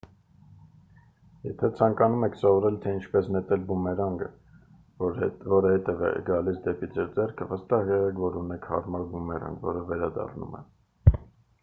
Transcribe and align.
եթե 1.47 1.67
ցանկանում 1.79 2.23
եք 2.27 2.37
սովորել 2.43 2.79
թե 2.85 2.93
ինչպես 2.99 3.27
նետել 3.35 3.65
բումերանգը 3.71 4.29
որը 5.03 5.73
հետ 5.73 5.91
է 5.93 6.11
գալիս 6.31 6.57
դեպի 6.69 6.91
ձեր 6.97 7.13
ձեռքը 7.19 7.49
վստահ 7.53 7.91
եղեք 7.97 8.23
որ 8.27 8.39
ունեք 8.45 8.67
հարմար 8.71 9.05
բումերանգ 9.13 9.65
որը 9.69 9.85
վերադառնում 9.93 10.57
է 10.63 11.19